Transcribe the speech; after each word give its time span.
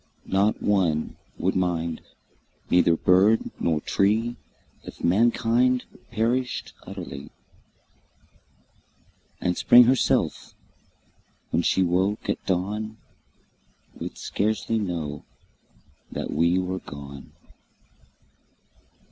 Not 0.25 0.63
one 0.63 1.15
would 1.37 1.55
mind, 1.55 2.01
neither 2.71 2.95
bird 2.95 3.51
nor 3.59 3.79
tree 3.81 4.35
If 4.83 5.03
mankind 5.03 5.85
perished 6.09 6.73
utterly; 6.87 7.29
And 9.39 9.55
Spring 9.55 9.83
herself, 9.83 10.55
when 11.51 11.61
she 11.61 11.83
woke 11.83 12.27
at 12.31 12.43
dawn, 12.47 12.97
Would 13.99 14.17
scarcely 14.17 14.79
know 14.79 15.23
that 16.11 16.31
we 16.31 16.57
were 16.57 16.79
gone. 16.79 17.33